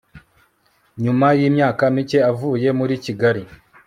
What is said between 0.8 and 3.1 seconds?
nyuma yimyaka mike avuye muri